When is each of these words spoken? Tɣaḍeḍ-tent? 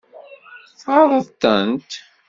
Tɣaḍeḍ-tent? 0.79 1.91